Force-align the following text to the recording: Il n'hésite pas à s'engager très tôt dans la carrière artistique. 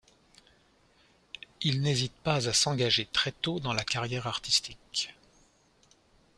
Il 1.61 1.81
n'hésite 1.81 2.15
pas 2.23 2.47
à 2.49 2.53
s'engager 2.53 3.05
très 3.05 3.31
tôt 3.31 3.59
dans 3.59 3.71
la 3.71 3.83
carrière 3.83 4.25
artistique. 4.25 5.13